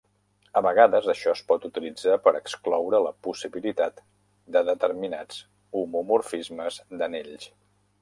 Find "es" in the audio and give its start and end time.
1.37-1.43